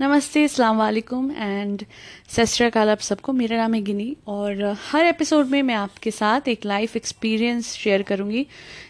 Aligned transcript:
नमस्ते 0.00 0.42
अस्सलाम 0.44 0.76
वालेकुम 0.76 1.30
एंड 1.30 1.82
सत 2.28 2.76
आप 2.76 2.98
सबको। 2.98 3.32
मेरा 3.32 3.56
नाम 3.56 3.74
है 3.74 3.80
गिनी, 3.82 4.16
और 4.26 4.62
हर 4.82 5.06
एपिसोड 5.06 5.46
में 5.46 5.62
मैं 5.62 5.74
आपके 5.74 6.10
साथ 6.10 6.48
एक 6.48 6.64
लाइफ 6.66 6.96
एक्सपीरियंस 6.96 7.72
शेयर 7.72 8.02
करूँगी, 8.02 8.46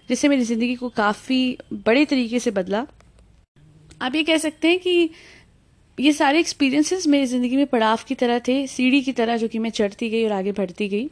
जिससे 0.09 0.29
मेरी 0.29 0.43
ज़िंदगी 0.43 0.75
को 0.75 0.89
काफ़ी 0.89 1.59
बड़े 1.75 2.05
तरीके 2.05 2.39
से 2.39 2.51
बदला। 2.51 2.87
आप 4.03 4.15
ये 4.15 4.23
कह 4.25 4.39
सकते 4.39 4.69
हैं 4.69 4.79
कि 4.79 5.11
ये 5.99 6.13
सारे 6.13 6.41
एक्सपीरियंसेस 6.41 7.07
मेरी 7.07 7.27
ज़िंदगी 7.27 7.57
में 7.57 7.67
पड़ाव 7.67 7.99
की 8.09 8.15
तरह 8.15 8.39
थे, 8.39 8.67
सीढ़ी 8.67 9.01
की 9.03 9.13
तरह, 9.13 9.37
जो 9.37 9.49
कि 9.49 9.59
मैं 9.59 9.71
चढ़ती 9.71 10.11
गई 10.11 10.25
और 10.25 10.33
आगे 10.33 10.53
बढ़ती 10.53 10.89
गई। 10.89 11.09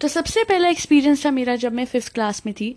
तो 0.00 0.08
सबसे 0.08 0.44
पहला 0.44 0.68
एक्सपीरियंस 0.68 1.26
था 1.26 1.30
मेरा 1.30 1.56
जब 1.56 1.72
मैं 1.72 1.84
फिफ्थ 1.84 2.12
क्लास 2.14 2.42
में 2.46 2.54
थी। 2.54 2.76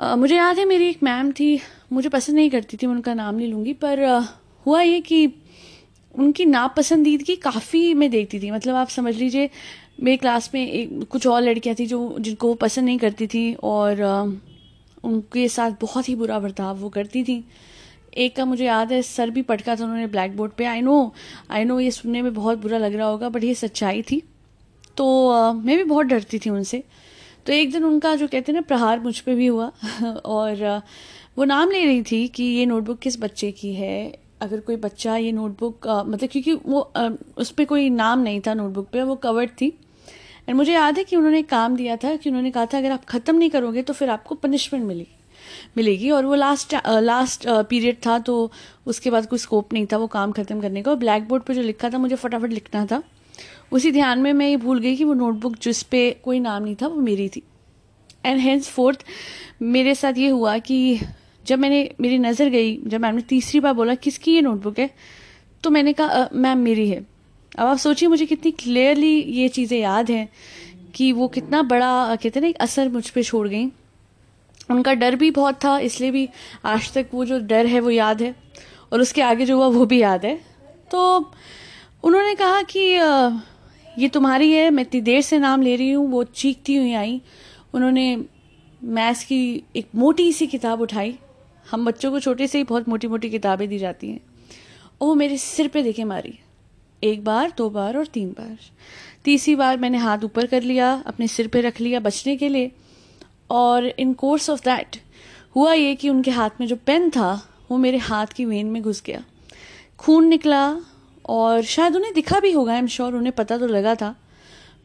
मुझे 0.00 0.36
याद 0.36 0.58
है 0.58 0.64
मेरी 0.64 0.88
एक 0.88 1.02
मैम 1.02 1.30
थी, 1.32 1.58
मुझे 1.92 2.08
पसंद 2.08 2.36
नहीं 2.36 2.50
करती 2.50 2.76
थी, 2.76 2.86
मैं 2.86 2.94
उनका 2.94 3.14
नाम 3.14 3.34
नहीं 3.34 3.48
लूँगी, 3.48 3.72
पर 3.72 4.04
हुआ 4.66 4.80
ये 4.82 5.00
कि 5.00 5.26
उनकी 6.14 6.44
नापसंदीदगी 6.44 7.36
काफ़ी 7.36 7.94
मैं 7.94 8.10
देखती 8.10 8.40
थी। 8.40 8.50
मतलब 8.50 8.74
आप 8.74 8.88
समझ 8.88 9.14
लीजिए, 9.16 9.50
मेरी 10.02 10.16
क्लास 10.16 10.50
में 10.54 10.66
एक, 10.66 11.02
कुछ 11.10 11.26
और 11.26 11.42
लड़कियाँ 11.42 11.76
थी 11.78 11.86
जो, 11.86 12.18
जिनको 12.20 12.48
वो 12.48 12.54
पसंद 12.54 12.84
नहीं 12.84 12.98
करती 12.98 13.26
थी 13.26 13.54
और 13.54 14.02
उनके 15.04 15.48
साथ 15.48 15.70
बहुत 15.80 16.08
ही 16.08 16.14
बुरा 16.14 16.38
बर्ताव 16.40 16.76
वो 16.76 16.88
करती 16.88 17.24
थी। 17.24 17.44
एक 18.16 18.36
का 18.36 18.44
मुझे 18.44 18.64
याद 18.64 18.92
है, 18.92 19.00
सर 19.02 19.30
भी 19.30 19.42
पटका 19.42 19.76
था 19.76 19.84
उन्होंने 19.84 20.06
ब्लैक 20.06 20.36
बोर्ड 20.36 20.52
पे। 20.52 20.64
आई 20.64 20.80
नो 20.80 21.12
आई 21.50 21.64
नो 21.64 21.78
ये 21.80 21.90
सुनने 21.90 22.22
में 22.22 22.32
बहुत 22.34 22.58
बुरा 22.58 22.78
लग 22.78 22.94
रहा 22.94 23.06
होगा 23.06 23.28
बट 23.28 23.44
ये 23.44 23.54
सच्चाई 23.54 24.02
थी। 24.02 24.22
तो 24.96 25.52
मैं 25.54 25.76
भी 25.76 25.84
बहुत 25.84 26.06
डरती 26.06 26.38
थी 26.38 26.50
उनसे। 26.50 26.82
तो 27.46 27.52
एक 27.52 27.70
दिन 27.72 27.84
उनका 27.84 28.14
जो 28.16 28.26
कहते 28.26 28.52
हैं 28.52 28.54
ना 28.54 28.60
प्रहार 28.68 29.00
मुझ 29.00 29.18
पर 29.20 29.34
भी 29.34 29.46
हुआ। 29.46 29.70
और 30.04 30.82
वो 31.38 31.44
नाम 31.44 31.70
ले 31.70 31.84
रही 31.84 32.02
थी 32.02 32.26
कि 32.28 32.44
ये 32.44 32.66
नोटबुक 32.66 32.98
किस 32.98 33.20
बच्चे 33.20 33.50
की 33.52 33.72
है? 33.74 34.26
अगर 34.42 34.60
कोई 34.60 34.76
बच्चा 34.76 35.16
ये 35.16 35.32
नोटबुक 35.32 35.86
मतलब 35.86 36.28
क्योंकि 36.28 36.52
वो 36.54 36.80
आ, 36.80 37.08
उस 37.36 37.50
पर 37.50 37.64
कोई 37.64 37.90
नाम 37.90 38.18
नहीं 38.20 38.40
था 38.46 38.54
नोटबुक 38.54 38.88
पे 38.92 39.02
वो 39.02 39.14
कवर्ड 39.16 39.50
थी। 39.60 39.66
एंड 40.48 40.56
मुझे 40.56 40.72
याद 40.72 40.98
है 40.98 41.04
कि 41.04 41.16
उन्होंने 41.16 41.42
काम 41.44 41.76
दिया 41.76 41.96
था 41.96 42.14
कि 42.16 42.30
उन्होंने 42.30 42.50
कहा 42.50 42.66
था 42.66 42.78
अगर 42.78 42.90
आप 42.92 43.04
ख़त्म 43.04 43.36
नहीं 43.36 43.50
करोगे 43.50 43.82
तो 43.82 43.92
फिर 43.92 44.10
आपको 44.10 44.34
पनिशमेंट 44.36 44.84
मिलेगी 44.84 45.14
मिलेगी। 45.76 46.10
और 46.10 46.26
वो 46.26 46.34
लास्ट 46.34 46.74
लास्ट 46.86 47.44
पीरियड 47.48 47.96
था 48.06 48.18
तो 48.18 48.50
उसके 48.86 49.10
बाद 49.10 49.26
कोई 49.26 49.38
स्कोप 49.38 49.72
नहीं 49.72 49.86
था 49.92 49.96
वो 49.96 50.06
काम 50.08 50.32
ख़त्म 50.32 50.60
करने 50.60 50.82
का। 50.82 50.94
ब्लैक 50.96 51.28
बोर्ड 51.28 51.42
पर 51.42 51.54
जो 51.54 51.62
लिखा 51.62 51.90
था 51.90 51.98
मुझे 51.98 52.16
फटाफट 52.16 52.50
लिखना 52.50 52.86
था। 52.86 53.02
उसी 53.72 53.92
ध्यान 53.92 54.18
में 54.18 54.32
मैं 54.32 54.48
ये 54.48 54.56
भूल 54.56 54.78
गई 54.78 54.96
कि 54.96 55.04
वो 55.04 55.14
नोटबुक 55.14 55.56
जिस 55.62 55.82
पे 55.82 56.10
कोई 56.24 56.40
नाम 56.40 56.62
नहीं 56.62 56.76
था, 56.82 56.86
वो 56.86 57.00
मेरी 57.00 57.28
थी। 57.28 57.42
एंड 58.26 58.40
हेंस 58.40 58.68
फोर्थ 58.68 59.04
मेरे 59.62 59.94
साथ 59.94 60.12
ये 60.18 60.28
हुआ 60.28 60.58
कि 60.58 61.00
जब 61.46 61.58
मैंने, 61.58 61.90
मेरी 62.00 62.18
नज़र 62.18 62.48
गई, 62.48 62.76
जब 62.86 63.00
मैम 63.00 63.14
ने 63.14 63.22
तीसरी 63.22 63.60
बार 63.60 63.72
बोला, 63.72 63.94
किसकी 63.94 64.34
ये 64.34 64.40
नोटबुक 64.40 64.78
है? 64.78 64.90
तो 65.62 65.70
मैंने 65.70 65.92
कहा 65.92 66.28
मैम, 66.32 66.58
मेरी 66.58 66.88
है। 66.88 67.06
अब 67.58 67.66
आप 67.66 67.76
सोचिए, 67.76 68.08
मुझे 68.08 68.26
कितनी 68.26 68.50
क्लियरली 68.50 69.22
ये 69.22 69.48
चीज़ें 69.48 69.78
याद 69.78 70.10
हैं 70.10 70.28
कि 70.94 71.12
वो 71.12 71.28
कितना 71.28 71.62
बड़ा, 71.62 72.16
कहते 72.16 72.40
ना, 72.40 72.46
एक 72.46 72.56
असर 72.56 72.88
मुझ 72.88 73.08
पर 73.10 73.22
छोड़ 73.22 73.48
गई। 73.48 73.66
उनका 74.70 74.94
डर 74.94 75.16
भी 75.16 75.30
बहुत 75.30 75.64
था, 75.64 75.78
इसलिए 75.78 76.10
भी 76.10 76.28
आज 76.64 76.92
तक 76.92 77.06
वो 77.14 77.24
जो 77.24 77.38
डर 77.38 77.66
है, 77.66 77.80
वो 77.80 77.90
याद 77.90 78.22
है। 78.22 78.34
और 78.92 79.00
उसके 79.00 79.22
आगे 79.22 79.46
जो 79.46 79.56
हुआ, 79.56 79.66
वो 79.66 79.86
भी 79.86 80.02
याद 80.02 80.24
है। 80.24 80.40
तो 80.90 81.32
उन्होंने 82.04 82.34
कहा 82.34 82.62
कि 82.62 82.80
ये 83.98 84.08
तुम्हारी 84.08 84.52
है, 84.52 84.70
मैं 84.70 84.82
इतनी 84.82 85.00
देर 85.00 85.20
से 85.20 85.38
नाम 85.38 85.62
ले 85.62 85.76
रही 85.76 85.90
हूँ, 85.90 86.10
वो 86.10 86.24
चीखती 86.24 86.76
हुई 86.76 86.92
आई। 86.92 87.20
उन्होंने 87.74 88.24
मैथ्स 88.82 89.24
की 89.24 89.62
एक 89.76 89.88
मोटी 89.94 90.32
सी 90.32 90.46
किताब 90.46 90.80
उठाई। 90.80 91.18
हम 91.70 91.84
बच्चों 91.84 92.10
को 92.10 92.20
छोटे 92.20 92.46
से 92.46 92.58
ही 92.58 92.64
बहुत 92.64 92.88
मोटी 92.88 93.08
मोटी 93.08 93.30
किताबें 93.30 93.68
दी 93.68 93.78
जाती 93.78 94.08
हैं। 94.08 94.20
वो 95.02 95.14
मेरे 95.14 95.38
सिर 95.38 95.68
पे 95.68 95.82
देखे 95.82 96.04
मारी। 96.04 96.38
एक 97.02 97.24
बार, 97.24 97.52
दो 97.58 97.70
बार 97.70 97.96
और 97.96 98.06
तीन 98.06 98.28
बार। 98.30 98.58
तीसरी 99.24 99.56
बार 99.56 99.76
मैंने 99.76 99.98
हाथ 99.98 100.18
ऊपर 100.24 100.46
कर 100.46 100.62
लिया, 100.62 101.02
अपने 101.06 101.28
सिर 101.28 101.48
पे 101.48 101.60
रख 101.60 101.80
लिया 101.80 102.00
बचने 102.00 102.36
के 102.36 102.48
लिए। 102.48 102.70
और 103.50 103.86
इन 103.86 104.12
कोर्स 104.12 104.50
ऑफ़ 104.50 104.60
दैट 104.60 104.96
हुआ 105.56 105.72
ये 105.72 105.94
कि 105.94 106.08
उनके 106.08 106.30
हाथ 106.30 106.50
में 106.60 106.66
जो 106.66 106.76
पेन 106.76 107.10
था, 107.10 107.48
वो 107.70 107.76
मेरे 107.76 107.98
हाथ 107.98 108.26
की 108.26 108.44
वेन 108.44 108.66
में 108.66 108.82
घुस 108.82 109.02
गया। 109.06 109.24
खून 109.98 110.26
निकला 110.28 110.76
और 111.26 111.62
शायद 111.64 111.96
उन्हें 111.96 112.12
दिखा 112.14 112.40
भी 112.40 112.52
होगा 112.52 112.72
आई 112.72 112.78
एम 112.78 112.86
श्योर 112.86 113.14
उन्हें 113.14 113.34
पता 113.34 113.58
तो 113.58 113.66
लगा 113.66 113.94
था, 113.94 114.14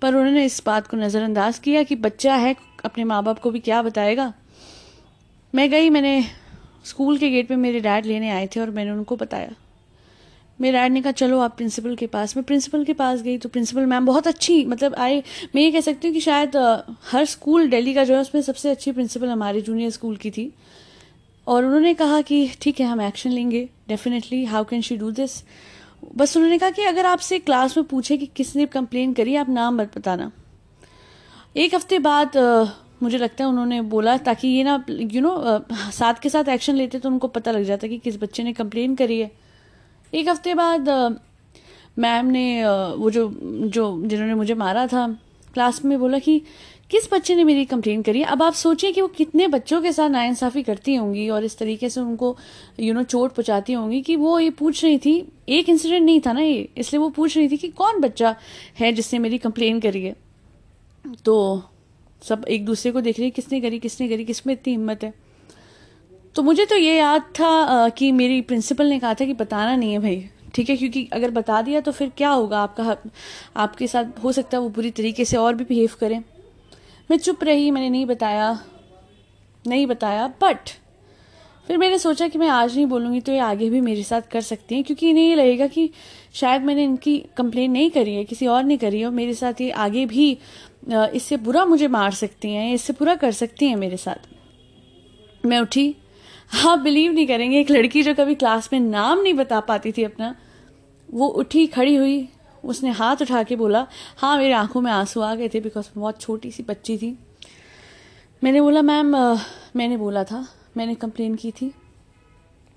पर 0.01 0.15
उन्होंने 0.15 0.45
इस 0.45 0.61
बात 0.65 0.87
को 0.87 0.97
नज़रअंदाज 0.97 1.59
किया 1.59 1.83
कि 1.83 1.95
बच्चा 1.97 2.35
है, 2.35 2.55
अपने 2.85 3.03
माँ 3.03 3.23
बाप 3.23 3.39
को 3.39 3.51
भी 3.51 3.59
क्या 3.59 3.81
बताएगा। 3.81 4.33
मैं 5.53 5.69
गई, 5.69 5.89
मैंने 5.89 6.23
स्कूल 6.85 7.17
के 7.17 7.29
गेट 7.29 7.47
पे 7.47 7.55
मेरे 7.55 7.79
डैड 7.79 8.05
लेने 8.05 8.29
आए 8.29 8.47
थे 8.47 8.59
और 8.59 8.69
मैंने 8.69 8.91
उनको 8.91 9.15
बताया। 9.15 9.51
मेरे 10.59 10.77
डैड 10.77 10.91
ने 10.91 11.01
कहा, 11.01 11.11
चलो, 11.11 11.39
आप 11.39 11.55
प्रिंसिपल 11.57 11.95
के 11.95 12.07
पास। 12.07 12.35
मैं 12.37 12.43
प्रिंसिपल 12.45 12.83
के 12.85 12.93
पास 12.93 13.21
गई 13.21 13.37
तो 13.37 13.49
प्रिंसिपल 13.49 13.85
मैम 13.85 14.05
बहुत 14.05 14.27
अच्छी 14.27 14.63
मतलब 14.65 14.95
आए 14.95 15.23
मैं 15.55 15.61
ये 15.61 15.71
कह 15.71 15.81
सकती 15.81 16.07
हूँ 16.07 16.13
कि 16.13 16.21
शायद 16.21 16.55
हर 17.11 17.25
स्कूल 17.25 17.69
दिल्ली 17.69 17.93
का 17.93 18.03
जो 18.03 18.13
है, 18.13 18.21
उसमें 18.21 18.41
सबसे 18.41 18.69
अच्छी 18.69 18.91
प्रिंसिपल 18.91 19.27
हमारे 19.27 19.61
जूनियर 19.61 19.89
स्कूल 19.89 20.15
की 20.15 20.31
थी। 20.31 20.51
और 21.47 21.65
उन्होंने 21.65 21.93
कहा 21.93 22.21
कि, 22.21 22.47
ठीक 22.61 22.79
है, 22.79 22.85
हम 22.85 23.01
एक्शन 23.01 23.29
लेंगे, 23.29 23.67
definitely, 23.87 24.43
how 24.45 24.63
can 24.63 24.81
she 24.81 24.97
do 24.97 25.11
this? 25.11 25.43
बस 26.03 26.35
उन्होंने 26.37 26.57
कहा 26.57 26.69
कि 26.69 26.83
अगर 26.83 27.05
आपसे 27.05 27.39
क्लास 27.39 27.77
में 27.77 27.85
पूछे 27.87 28.17
कि 28.17 28.25
किसने 28.35 28.65
कंप्लेन 28.67 29.13
करी, 29.13 29.35
आप 29.35 29.49
नाम 29.49 29.75
मत 29.75 29.97
बताना। 29.97 30.31
एक 31.55 31.75
हफ़्ते 31.75 31.99
बाद 31.99 32.37
मुझे 33.03 33.17
लगता 33.17 33.43
है 33.43 33.49
उन्होंने 33.49 33.81
बोला, 33.83 34.17
ताकि 34.19 34.47
ये 34.47 34.63
ना 34.63 34.83
यू 34.89 35.21
नो 35.21 35.59
साथ 35.91 36.21
के 36.21 36.29
साथ 36.29 36.49
एक्शन 36.49 36.75
लेते 36.75 36.99
तो 36.99 37.09
उनको 37.09 37.27
पता 37.29 37.51
लग 37.51 37.63
जाता 37.63 37.87
कि 37.87 37.97
किस 37.97 38.21
बच्चे 38.21 38.43
ने 38.43 38.53
कंप्लेन 38.53 38.95
करी 38.95 39.19
है। 39.19 39.31
एक 40.13 40.29
हफ़्ते 40.29 40.53
बाद 40.53 40.89
मैम 41.99 42.25
ने 42.27 42.63
वो 42.65 43.09
जो 43.11 43.29
जो, 43.33 44.01
जिन्होंने 44.05 44.33
मुझे 44.35 44.53
मारा 44.55 44.85
था 44.87 45.07
क्लास 45.53 45.83
में 45.85 45.99
बोला 45.99 46.19
कि 46.19 46.41
किस 46.91 47.07
बच्चे 47.13 47.35
ने 47.35 47.43
मेरी 47.43 47.65
कंप्लेन 47.65 48.01
करी? 48.01 48.21
अब 48.23 48.41
आप 48.43 48.53
सोचिए 48.53 48.91
कि 48.91 49.01
वो 49.01 49.07
कितने 49.07 49.47
बच्चों 49.47 49.81
के 49.81 49.91
साथ 49.93 50.09
नाइंसाफ़ी 50.09 50.63
करती 50.63 50.95
होंगी 50.95 51.27
और 51.29 51.43
इस 51.43 51.57
तरीके 51.57 51.89
से 51.89 52.01
उनको 52.01 52.35
यू 52.79 52.93
नो 52.93 53.03
चोट 53.03 53.31
पहुंचाती 53.31 53.73
होंगी 53.73 54.01
कि 54.01 54.15
वो 54.15 54.37
ये 54.39 54.49
पूछ 54.49 54.83
रही 54.83 54.97
थी, 54.97 55.13
एक 55.49 55.69
इंसिडेंट 55.69 56.05
नहीं 56.05 56.19
था 56.21 56.33
ना 56.33 56.41
ये, 56.41 56.67
इसलिए 56.77 56.99
वो 56.99 57.09
पूछ 57.09 57.37
रही 57.37 57.49
थी 57.49 57.57
कि 57.57 57.67
कौन 57.69 57.99
बच्चा 58.01 58.35
है 58.79 58.91
जिसने 58.91 59.19
मेरी 59.19 59.37
कंप्लेन 59.37 59.79
करी 59.79 60.03
है? 60.03 60.15
तो 61.25 61.63
सब 62.21 62.45
एक 62.47 62.65
दूसरे 62.65 62.91
को 62.91 63.01
देख 63.01 63.19
रही 63.19 63.29
किसने 63.31 63.61
करी 63.61 63.79
किसने 63.79 64.09
करी, 64.09 64.25
किसमें 64.25 64.53
इतनी 64.53 64.73
हिम्मत 64.73 65.03
है? 65.03 65.13
तो 66.35 66.43
मुझे 66.43 66.65
तो 66.65 66.75
ये 66.75 66.97
याद 66.97 67.21
था 67.39 67.89
कि 67.89 68.11
मेरी 68.11 68.41
प्रिंसिपल 68.41 68.85
ने 68.85 68.99
कहा 68.99 69.13
था 69.13 69.25
कि 69.25 69.33
बताना 69.33 69.75
नहीं 69.75 69.91
है 69.91 69.99
भाई। 69.99 70.29
ठीक 70.53 70.69
है, 70.69 70.75
क्योंकि 70.77 71.07
अगर 71.13 71.31
बता 71.31 71.61
दिया 71.61 71.81
तो 71.81 71.91
फिर 71.91 72.11
क्या 72.17 72.29
होगा? 72.29 72.59
आपका 72.59 72.95
आपके 73.57 73.87
साथ 73.87 74.23
हो 74.23 74.31
सकता 74.31 74.57
है 74.57 74.63
वो 74.63 74.69
बुरी 74.71 74.91
तरीके 74.91 75.25
से 75.25 75.37
और 75.37 75.55
भी 75.55 75.63
बिहेव 75.65 75.95
करें। 75.99 76.19
मैं 77.09 77.17
चुप 77.17 77.43
रही, 77.43 77.71
मैंने 77.71 77.89
नहीं 77.89 78.05
बताया 78.05 78.59
नहीं 79.65 79.85
बताया 79.87 80.27
बट 80.41 80.69
फिर 81.67 81.77
मैंने 81.77 81.97
सोचा 81.99 82.27
कि 82.27 82.37
मैं 82.37 82.47
आज 82.49 82.75
नहीं 82.75 82.85
बोलूँगी 82.85 83.19
तो 83.21 83.31
ये 83.31 83.39
आगे 83.39 83.69
भी 83.69 83.81
मेरे 83.81 84.03
साथ 84.03 84.21
कर 84.31 84.41
सकती 84.41 84.75
हैं, 84.75 84.83
क्योंकि 84.83 85.09
इन्हें 85.09 85.23
ये 85.23 85.35
लगेगा 85.35 85.67
कि 85.67 85.89
शायद 86.33 86.61
मैंने 86.61 86.83
इनकी 86.83 87.17
कंप्लेन 87.37 87.71
नहीं 87.71 87.89
करी 87.91 88.15
है, 88.15 88.23
किसी 88.25 88.47
और 88.47 88.63
ने 88.63 88.77
करी 88.77 88.99
है, 88.99 89.05
और 89.05 89.11
मेरे 89.11 89.33
साथ 89.33 89.61
ये 89.61 89.69
आगे 89.71 90.05
भी 90.05 90.31
इससे 90.89 91.37
बुरा 91.37 91.65
मुझे 91.65 91.87
मार 91.87 92.11
सकती 92.13 92.53
हैं, 92.53 92.73
इससे 92.73 92.93
बुरा 92.93 93.15
कर 93.15 93.31
सकती 93.33 93.67
हैं 93.67 93.75
मेरे 93.75 93.97
साथ। 93.97 95.45
मैं 95.45 95.59
उठी 95.59 95.95
आप 96.53 96.79
बिलीव 96.79 97.11
नहीं 97.11 97.27
करेंगे। 97.27 97.59
एक 97.59 97.71
लड़की 97.71 98.03
जो 98.03 98.13
कभी 98.13 98.35
क्लास 98.35 98.69
में 98.73 98.79
नाम 98.79 99.21
नहीं 99.21 99.33
बता 99.33 99.59
पाती 99.59 99.91
थी 99.91 100.03
अपना, 100.03 100.35
वो 101.13 101.27
उठी, 101.27 101.67
खड़ी 101.67 101.95
हुई, 101.95 102.29
उसने 102.65 102.89
हाथ 102.89 103.15
उठा 103.21 103.43
के 103.43 103.55
बोला 103.55 103.87
हाँ 104.17 104.37
मेरी 104.37 104.53
आँखों 104.53 104.81
में 104.81 104.91
आँसू 104.91 105.21
आ 105.21 105.35
गए 105.35 105.49
थे 105.49 105.59
बिकॉज़ 105.59 105.89
बहुत 105.95 106.21
छोटी 106.21 106.51
सी 106.51 106.63
बच्ची 106.63 106.97
थी। 106.97 107.17
मैंने 108.43 108.61
बोला 108.61 108.81
मैम 108.81 109.15
मैंने 109.75 109.97
बोला 109.97 110.23
था, 110.23 110.47
मैंने 110.77 110.95
कंप्लेन 110.95 111.35
की 111.35 111.51
थी। 111.51 111.73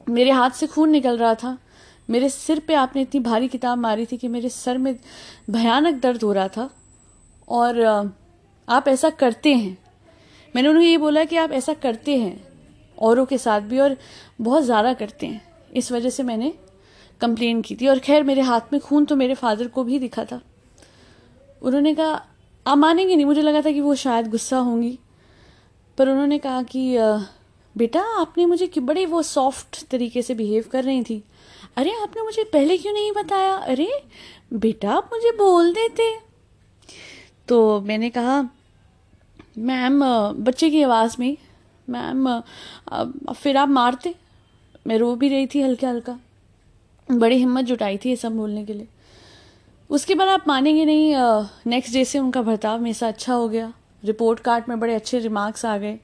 मेरे 0.09 0.31
हाथ 0.31 0.51
से 0.51 0.67
खून 0.67 0.91
निकल 0.91 1.19
रहा 1.19 1.35
था। 1.35 1.59
मेरे 2.11 2.29
सिर 2.29 2.59
पे 2.61 2.75
आपने 2.75 3.03
इतनी 3.03 3.21
भारी 3.21 3.49
किताब 3.49 3.79
मारी 3.79 4.06
थी 4.06 4.17
कि 4.17 4.29
मेरे 4.29 4.49
सर 4.49 4.79
में 4.79 4.97
भयानक 5.50 5.94
दर्द 5.94 6.23
हो 6.23 6.32
रहा 6.32 6.49
था। 6.49 6.71
और 7.49 7.81
आप 8.69 8.88
ऐसा 8.88 9.11
करते 9.11 9.55
हैं। 9.55 9.79
मैंने 10.56 10.69
उन्हें 10.69 10.85
ये 10.85 10.99
बोला 10.99 11.25
कि 11.25 11.37
आप 11.37 11.53
ऐसा 11.53 11.75
करते 11.75 12.17
हैं। 12.17 12.54
औरों 12.99 13.25
के 13.26 13.38
साथ 13.38 13.61
भी 13.61 13.79
और 13.79 13.96
बहुत 14.41 14.62
ज़्यादा 14.62 14.93
करते 14.94 15.26
हैं। 15.26 15.41
इस 15.75 15.93
वजह 15.93 16.11
से 16.11 16.23
मैंने 16.23 16.52
कंप्लेन 17.20 17.62
की 17.62 17.76
थी। 17.76 17.87
और 17.87 17.99
खैर, 17.99 18.23
मेरे 18.23 18.43
हाथ 18.43 18.73
में 18.73 18.81
खून 18.81 19.05
तो 19.05 19.17
मेरे 19.17 19.35
फादर 19.35 19.69
को 19.69 19.85
भी 19.85 19.99
दिखा 19.99 20.25
था। 20.25 20.41
उन्होंने 21.62 21.94
कहा, 21.94 22.26
आप 22.67 22.79
मानेंगे 22.79 23.17
नहीं? 23.17 23.26
मुझे 23.26 23.43
लगा 23.43 23.62
था 23.62 23.70
कि 23.73 23.81
वो 23.81 23.94
शायद 23.94 24.31
गुस्सा 24.31 24.58
होंगी। 24.58 24.99
पर 25.99 26.08
उन्होंने 26.08 26.38
कहा 26.38 26.62
कि 26.62 26.96
बेटा, 27.76 28.00
आपने 28.20 28.46
मुझे 28.46 28.67
कि 28.67 28.81
बड़े 28.81 29.06
वो 29.06 29.23
सॉफ्ट 29.23 29.87
तरीके 29.90 30.23
से 30.23 30.35
बिहेव 30.35 30.64
कर 30.73 30.85
रही 30.85 31.02
थी। 31.02 31.23
अरे, 31.76 31.93
आपने 32.02 32.23
मुझे 32.23 32.44
पहले 32.44 32.76
क्यों 32.79 32.93
नहीं 32.93 33.12
बताया? 33.12 33.55
अरे, 33.55 33.88
बेटा, 34.52 34.90
आप 34.90 35.11
मुझे 35.12 35.31
बोल 35.31 35.73
देते। 35.73 36.12
तो 37.49 37.81
मैंने 37.81 38.11
कहा, 38.11 38.43
मैम 39.58 40.05
बच्चे 40.35 40.70
की 40.70 40.82
आवाज़ 40.82 41.17
में 41.19 41.37
मैम 41.89 42.41
फिर 43.33 43.57
आप 43.57 43.69
मारते? 43.69 44.15
मैं 44.87 44.99
रो 44.99 45.15
भी 45.17 45.29
रही 45.29 45.47
थी 45.47 45.61
हल्का 45.63 45.89
हल्का 45.89 46.19
बड़ी 47.09 47.37
हिम्मत 47.37 47.65
जुटाई 47.65 47.97
थी 47.97 48.09
ये 48.09 48.17
सब 48.17 48.37
बोलने 48.37 48.65
के 48.65 48.75
लिए। 48.75 48.89
उसके 49.91 50.15
बाद 50.15 50.29
आप 50.29 50.45
मानेंगे 50.49 50.85
नहीं 50.85 51.15
नेक्स्ट 51.67 51.93
डे 51.93 52.05
से 52.05 52.19
उनका 52.19 52.43
बर्ताव 52.43 52.81
मेरे 52.81 52.95
साथ 52.95 53.09
अच्छा 53.09 53.35
हो 53.35 53.49
गया। 53.49 53.73
रिपोर्ट 54.05 54.41
कार्ड 54.41 54.65
में 54.69 54.79
बड़े 54.81 54.95
अच्छे 54.95 55.19
रिमार्क्स 55.19 55.65
आ 55.65 55.77
गए। 55.79 55.99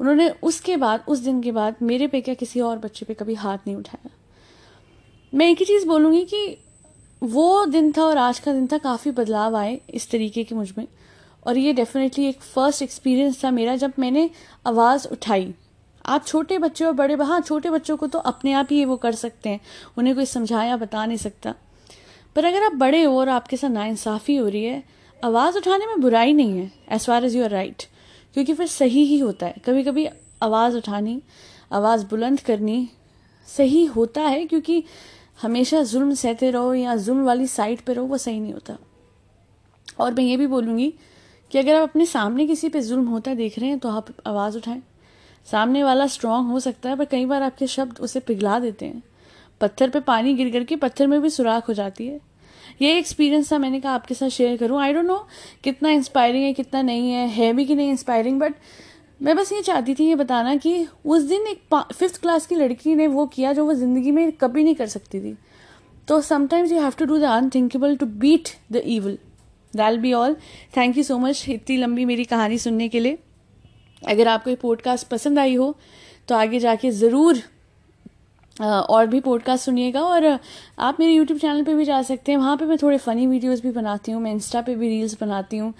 उन्होंने 0.00 0.28
उसके 0.42 0.76
बाद, 0.76 1.04
उस 1.08 1.18
दिन 1.18 1.42
के 1.42 1.52
बाद 1.52 1.76
मेरे 1.82 2.06
पे 2.06 2.20
क्या 2.20 2.34
किसी 2.34 2.60
और 2.60 2.78
बच्चे 2.78 3.06
पे 3.06 3.14
कभी 3.14 3.34
हाथ 3.34 3.58
नहीं 3.66 3.76
उठाया। 3.76 4.10
मैं 5.34 5.50
एक 5.50 5.58
ही 5.58 5.64
चीज़ 5.64 5.86
बोलूँगी 5.86 6.24
कि 6.24 6.58
वो 7.22 7.64
दिन 7.66 7.92
था 7.92 8.02
और 8.02 8.18
आज 8.18 8.38
का 8.38 8.52
दिन 8.52 8.66
था, 8.66 8.78
काफ़ी 8.78 9.10
बदलाव 9.10 9.56
आए 9.56 9.80
इस 9.90 10.10
तरीके 10.10 10.44
के 10.44 10.54
मुझमें। 10.54 10.86
और 11.46 11.58
ये 11.58 11.72
डेफिनेटली 11.72 12.26
एक 12.26 12.40
फ़र्स्ट 12.40 12.82
एक्सपीरियंस 12.82 13.44
था 13.44 13.50
मेरा 13.50 13.76
जब 13.76 13.92
मैंने 13.98 14.30
आवाज़ 14.66 15.06
उठाई। 15.08 15.54
आप 16.06 16.26
छोटे 16.26 16.58
बच्चे 16.58 16.84
और 16.84 16.92
बड़े 16.92 17.14
हाँ 17.14 17.40
छोटे 17.40 17.70
बच्चों 17.70 17.96
को 17.96 18.06
तो 18.06 18.18
अपने 18.18 18.52
आप 18.52 18.68
ही 18.70 18.84
वो 18.84 18.96
कर 18.96 19.14
सकते 19.14 19.48
हैं। 19.48 19.60
उन्हें 19.98 20.14
कोई 20.14 20.26
समझाया, 20.26 20.76
बता 20.76 21.06
नहीं 21.06 21.18
सकता। 21.18 21.54
पर 22.36 22.44
अगर 22.44 22.62
आप 22.62 22.72
बड़े 22.72 23.02
हो 23.02 23.18
और 23.20 23.28
आपके 23.28 23.56
साथ 23.56 23.70
नाइंसाफ़ी 23.70 24.36
हो 24.36 24.48
रही 24.48 24.64
है, 24.64 24.82
आवाज़ 25.24 25.56
उठाने 25.56 25.86
में 25.86 26.00
बुराई 26.00 26.32
नहीं 26.32 26.58
है 26.58 26.70
as 26.90 27.06
far 27.06 27.24
as 27.24 27.36
you 27.36 27.44
are 27.44 27.50
right 27.50 27.82
क्योंकि 28.34 28.54
फिर 28.54 28.66
सही 28.66 29.04
ही 29.04 29.18
होता 29.18 29.46
है। 29.46 29.54
कभी 29.66 29.82
कभी 29.84 30.06
आवाज़ 30.42 30.76
उठानी, 30.76 31.20
आवाज़ 31.72 32.04
बुलंद 32.06 32.40
करनी 32.40 32.88
सही 33.48 33.84
होता 33.84 34.22
है 34.22 34.44
क्योंकि 34.46 34.82
हमेशा 35.42 35.82
जुल्म 35.82 36.14
सहते 36.14 36.50
रहो 36.50 36.74
या 36.74 36.96
जुल्म 36.96 37.24
वाली 37.24 37.46
साइड 37.46 37.80
पे 37.80 37.92
रहो, 37.92 38.04
वो 38.06 38.18
सही 38.18 38.40
नहीं 38.40 38.52
होता। 38.52 38.76
और 39.98 40.14
मैं 40.14 40.24
ये 40.24 40.36
भी 40.36 40.46
बोलूँगी 40.46 40.92
कि 41.50 41.58
अगर 41.58 41.74
आप 41.74 41.88
अपने 41.88 42.06
सामने 42.06 42.46
किसी 42.46 42.68
पे 42.68 42.80
जुल्म 42.82 43.06
होता 43.06 43.34
देख 43.34 43.58
रहे 43.58 43.68
हैं 43.70 43.78
तो 43.78 43.88
आप 43.90 44.06
आवाज़ 44.26 44.56
उठाएँ। 44.56 44.82
सामने 45.46 45.82
वाला 45.84 46.06
स्ट्रांग 46.06 46.48
हो 46.48 46.60
सकता 46.60 46.88
है, 46.90 46.96
पर 46.96 47.04
कई 47.04 47.26
बार 47.26 47.42
आपके 47.42 47.66
शब्द 47.66 47.98
उसे 48.00 48.20
पिघला 48.20 48.58
देते 48.58 48.86
हैं। 48.86 49.02
पत्थर 49.60 49.90
पे 49.90 50.00
पानी 50.02 50.34
गिर 50.34 50.50
करके 50.52 50.76
पत्थर 50.76 51.06
में 51.06 51.20
भी 51.22 51.30
सुराख 51.30 51.68
हो 51.68 51.74
जाती 51.74 52.06
है। 52.06 52.20
ये 52.82 52.98
एक्सपीरियंस 52.98 53.52
था, 53.52 53.58
मैंने 53.58 53.80
कहा 53.80 53.92
आपके 53.92 54.14
साथ 54.14 54.28
शेयर 54.30 54.56
करूँ। 54.56 54.80
आई 54.80 54.92
डोंट 54.92 55.06
नो 55.06 55.16
कितना 55.64 55.90
इंस्पायरिंग 55.90 56.44
है, 56.44 56.52
कितना 56.52 56.82
नहीं 56.82 57.10
है 57.10 57.26
है 57.28 57.52
भी 57.52 57.64
कि 57.64 57.74
नहीं 57.74 57.90
इंस्पायरिंग 57.90 58.40
बट 58.40 58.54
मैं 59.20 59.36
बस 59.36 59.52
ये 59.52 59.62
चाहती 59.62 59.94
थी 59.94 60.04
ये 60.06 60.14
बताना 60.14 60.54
कि 60.56 60.86
उस 61.06 61.22
दिन 61.22 61.46
एक 61.46 61.74
फिफ्थ 61.92 62.20
क्लास 62.22 62.46
की 62.46 62.54
लड़की 62.54 62.94
ने 62.94 63.06
वो 63.06 63.26
किया 63.26 63.52
जो 63.52 63.64
वो 63.66 63.74
ज़िंदगी 63.74 64.10
में 64.10 64.30
कभी 64.32 64.64
नहीं 64.64 64.74
कर 64.74 64.86
सकती 64.88 65.20
थी। 65.20 65.36
तो 66.08 66.20
sometimes 66.22 66.72
you 66.72 66.80
have 66.80 66.92
to 66.98 67.04
do 67.04 67.18
the 67.18 67.22
unthinkable 67.22 67.96
to 67.96 68.06
beat 68.06 68.48
the 68.72 68.82
evil 68.86 69.18
that'll 69.74 69.98
be 69.98 70.12
all 70.12 70.36
thank 70.76 70.96
you 70.96 71.02
so 71.02 71.18
much 71.18 71.44
इतनी 71.48 71.76
लंबी 71.76 72.04
मेरी 72.04 72.24
कहानी 72.24 72.58
सुनने 72.58 72.88
के 72.88 73.00
लिए। 73.00 73.18
अगर 74.02 74.28
आपको 74.28 74.50
ये 74.50 74.56
पॉडकास्ट 74.56 75.08
पसंद 75.08 75.38
आई 75.38 75.54
हो 75.54 75.74
तो 76.28 76.34
आगे 76.34 76.58
जाके 76.60 76.90
ज़रूर 76.92 77.42
और 78.56 79.06
भी 79.06 79.20
पॉडकास्ट 79.20 79.64
सुनिएगा। 79.64 80.00
और 80.02 80.24
आप 80.78 80.96
मेरे 81.00 81.12
यूट्यूब 81.12 81.38
चैनल 81.40 81.62
पे 81.64 81.74
भी 81.74 81.84
जा 81.84 82.00
सकते 82.02 82.32
हैं। 82.32 82.38
वहाँ 82.38 82.56
पे 82.56 82.64
मैं 82.64 82.76
थोड़े 82.82 82.98
फ़नी 82.98 83.26
वीडियोस 83.26 83.62
भी 83.62 83.70
बनाती 83.72 84.12
हूँ। 84.12 84.22
मैं 84.22 84.32
इंस्टा 84.32 84.60
पे 84.62 84.74
भी 84.74 84.88
रील्स 84.88 85.16
बनाती 85.20 85.58
हूँ। 85.58 85.72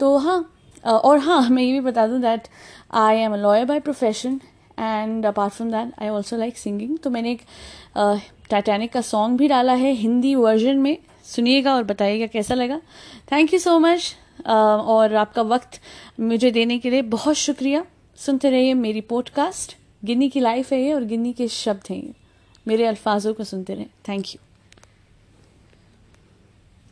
तो 0.00 0.16
हाँ 0.18 0.38
और 0.84 1.18
हाँ 1.18 1.48
मैं 1.50 1.62
ये 1.62 1.72
भी 1.72 1.80
बता 1.80 2.06
दूँ 2.06 2.20
that 2.20 2.48
I 2.94 3.16
am 3.16 3.32
a 3.32 3.36
lawyer 3.36 3.64
by 3.64 3.80
profession 3.80 4.40
and 4.78 5.26
apart 5.26 5.52
from 5.52 5.70
that 5.70 5.92
I 6.02 6.08
also 6.08 6.36
like 6.36 6.58
singing 6.58 6.98
तो 6.98 7.10
मैंने 7.10 7.32
एक 7.32 7.42
टाइटैनिक 8.50 8.92
का 8.92 9.00
सॉन्ग 9.02 9.38
भी 9.38 9.48
डाला 9.48 9.72
है, 9.74 9.92
हिंदी 9.92 10.34
वर्जन 10.34 10.78
में। 10.78 10.96
सुनिएगा 11.24 11.74
और 11.74 11.84
बताइएगा 11.84 12.26
कैसा 12.26 12.54
लगा। 12.54 12.80
थैंक 13.32 13.52
यू 13.54 13.58
सो 13.58 13.78
मच 13.78 14.14
और 14.46 15.14
आपका 15.14 15.42
वक्त 15.42 15.80
मुझे 16.20 16.50
देने 16.50 16.78
के 16.78 16.90
लिए 16.90 17.02
बहुत 17.02 17.36
शुक्रिया। 17.36 17.84
सुनते 18.18 18.50
रहिए 18.50 18.74
मेरी 18.74 19.00
पॉडकास्ट 19.00 19.76
गिन्नी 20.04 20.28
की 20.28 20.40
लाइफ 20.40 20.72
है 20.72 20.82
ये 20.82 20.92
और 20.92 21.04
गिन्नी 21.04 21.32
के 21.32 21.48
शब्द 21.48 21.90
हैं 21.90 21.96
ये। 21.96 22.12
मेरे 22.68 22.86
अल्फाजों 22.86 23.34
को 23.34 23.44
सुनते 23.44 23.74
रहें। 23.74 23.86
Thank 24.08 24.26
you 24.26 24.53